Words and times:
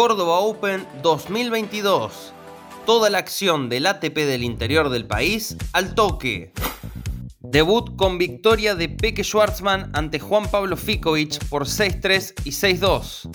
Córdoba 0.00 0.38
Open 0.38 0.86
2022. 1.02 2.32
Toda 2.86 3.10
la 3.10 3.18
acción 3.18 3.68
del 3.68 3.84
ATP 3.84 4.16
del 4.16 4.44
interior 4.44 4.88
del 4.88 5.06
país 5.06 5.58
al 5.74 5.94
toque. 5.94 6.54
Debut 7.40 7.94
con 7.96 8.16
victoria 8.16 8.74
de 8.74 8.88
Peque 8.88 9.22
Schwartzman 9.22 9.90
ante 9.92 10.18
Juan 10.18 10.50
Pablo 10.50 10.78
Ficovich 10.78 11.38
por 11.50 11.66
6-3 11.66 12.32
y 12.46 12.50
6-2. 12.52 13.28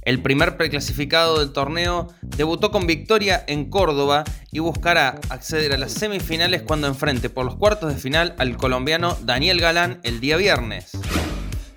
El 0.00 0.22
primer 0.22 0.56
preclasificado 0.56 1.40
del 1.40 1.52
torneo 1.52 2.08
debutó 2.22 2.70
con 2.70 2.86
victoria 2.86 3.44
en 3.46 3.68
Córdoba 3.68 4.24
y 4.50 4.60
buscará 4.60 5.20
acceder 5.28 5.74
a 5.74 5.76
las 5.76 5.92
semifinales 5.92 6.62
cuando 6.62 6.86
enfrente 6.86 7.28
por 7.28 7.44
los 7.44 7.56
cuartos 7.56 7.92
de 7.92 8.00
final 8.00 8.34
al 8.38 8.56
colombiano 8.56 9.14
Daniel 9.24 9.60
Galán 9.60 10.00
el 10.04 10.20
día 10.20 10.38
viernes. 10.38 10.92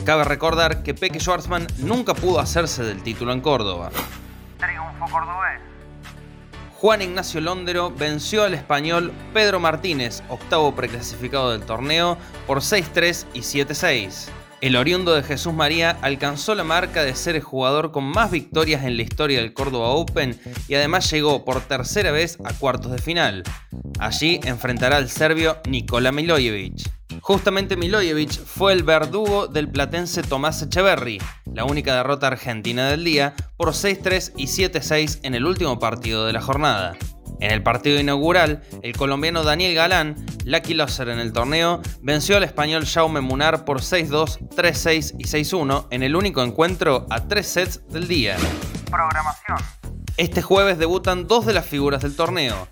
Cabe 0.05 0.23
recordar 0.23 0.83
que 0.83 0.93
Peque 0.93 1.19
Schwartzman 1.19 1.67
nunca 1.79 2.13
pudo 2.13 2.39
hacerse 2.39 2.81
del 2.83 3.03
título 3.03 3.33
en 3.33 3.41
Córdoba. 3.41 3.91
Cordobés. 5.09 5.61
Juan 6.81 7.01
Ignacio 7.03 7.41
Londero 7.41 7.91
venció 7.91 8.43
al 8.43 8.55
español 8.55 9.11
Pedro 9.33 9.59
Martínez, 9.59 10.23
octavo 10.29 10.73
preclasificado 10.73 11.51
del 11.51 11.61
torneo, 11.61 12.17
por 12.47 12.61
6-3 12.61 13.27
y 13.35 13.41
7-6. 13.41 14.29
El 14.61 14.75
oriundo 14.75 15.13
de 15.13 15.23
Jesús 15.23 15.53
María 15.53 15.97
alcanzó 16.01 16.53
la 16.53 16.63
marca 16.63 17.03
de 17.03 17.15
ser 17.15 17.35
el 17.35 17.41
jugador 17.41 17.91
con 17.91 18.03
más 18.03 18.29
victorias 18.29 18.83
en 18.83 18.95
la 18.95 19.03
historia 19.03 19.39
del 19.39 19.53
Córdoba 19.53 19.89
Open 19.89 20.39
y 20.67 20.75
además 20.75 21.09
llegó 21.11 21.43
por 21.45 21.61
tercera 21.61 22.11
vez 22.11 22.37
a 22.43 22.53
cuartos 22.53 22.91
de 22.91 22.99
final. 22.99 23.43
Allí 23.99 24.39
enfrentará 24.43 24.97
al 24.97 25.09
serbio 25.09 25.57
Nikola 25.67 26.11
Milojevic. 26.11 27.00
Justamente 27.21 27.77
Milojevic 27.77 28.31
fue 28.31 28.73
el 28.73 28.83
verdugo 28.83 29.47
del 29.47 29.69
platense 29.69 30.23
Tomás 30.23 30.61
Echeverry, 30.63 31.21
la 31.53 31.65
única 31.65 31.95
derrota 31.95 32.27
argentina 32.27 32.89
del 32.89 33.03
día, 33.03 33.35
por 33.57 33.69
6-3 33.69 34.33
y 34.37 34.45
7-6 34.45 35.19
en 35.21 35.35
el 35.35 35.45
último 35.45 35.77
partido 35.77 36.25
de 36.25 36.33
la 36.33 36.41
jornada. 36.41 36.97
En 37.39 37.51
el 37.51 37.61
partido 37.61 37.99
inaugural, 37.99 38.63
el 38.81 38.97
colombiano 38.97 39.43
Daniel 39.43 39.75
Galán, 39.75 40.15
lucky 40.45 40.73
loser 40.73 41.09
en 41.09 41.19
el 41.19 41.31
torneo, 41.31 41.81
venció 42.01 42.37
al 42.37 42.43
español 42.43 42.87
Jaume 42.87 43.21
Munar 43.21 43.65
por 43.65 43.81
6-2, 43.81 44.39
3-6 44.55 45.15
y 45.19 45.23
6-1 45.25 45.87
en 45.91 46.03
el 46.03 46.15
único 46.15 46.41
encuentro 46.41 47.05
a 47.11 47.27
tres 47.27 47.47
sets 47.47 47.87
del 47.87 48.07
día. 48.07 48.35
Programación. 48.89 49.57
Este 50.17 50.41
jueves 50.41 50.79
debutan 50.79 51.27
dos 51.27 51.45
de 51.45 51.53
las 51.53 51.65
figuras 51.65 52.01
del 52.01 52.15
torneo. 52.15 52.67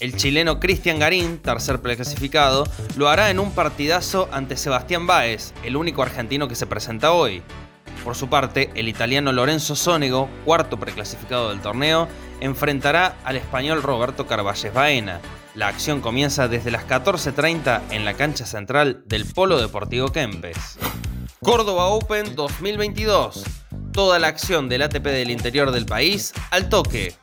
El 0.00 0.14
chileno 0.16 0.60
Cristian 0.60 1.00
Garín, 1.00 1.38
tercer 1.38 1.80
preclasificado, 1.80 2.64
lo 2.96 3.08
hará 3.08 3.30
en 3.30 3.40
un 3.40 3.50
partidazo 3.50 4.28
ante 4.30 4.56
Sebastián 4.56 5.08
Báez, 5.08 5.52
el 5.64 5.76
único 5.76 6.02
argentino 6.02 6.46
que 6.46 6.54
se 6.54 6.66
presenta 6.66 7.10
hoy. 7.10 7.42
Por 8.04 8.14
su 8.14 8.28
parte, 8.28 8.70
el 8.76 8.86
italiano 8.86 9.32
Lorenzo 9.32 9.74
Sonego, 9.74 10.28
cuarto 10.44 10.78
preclasificado 10.78 11.48
del 11.48 11.60
torneo, 11.60 12.06
enfrentará 12.40 13.16
al 13.24 13.36
español 13.36 13.82
Roberto 13.82 14.28
Carvalles 14.28 14.72
Baena. 14.72 15.20
La 15.56 15.66
acción 15.66 16.00
comienza 16.00 16.46
desde 16.46 16.70
las 16.70 16.86
14.30 16.86 17.80
en 17.90 18.04
la 18.04 18.14
cancha 18.14 18.46
central 18.46 19.02
del 19.06 19.26
Polo 19.26 19.58
Deportivo 19.58 20.12
Kempes. 20.12 20.78
Córdoba 21.42 21.86
Open 21.86 22.36
2022. 22.36 23.42
Toda 23.92 24.20
la 24.20 24.28
acción 24.28 24.68
del 24.68 24.82
ATP 24.82 25.04
del 25.06 25.30
interior 25.30 25.72
del 25.72 25.86
país 25.86 26.32
al 26.52 26.68
toque. 26.68 27.16